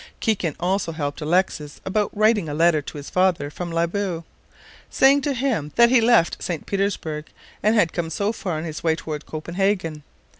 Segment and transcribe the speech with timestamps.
[0.19, 4.23] Kikin also helped Alexis about writing a letter to his father from Libau,
[4.89, 6.65] saying to him that he left St.
[6.65, 7.27] Petersburg,
[7.61, 10.01] and had come so far on his way toward Copenhagen.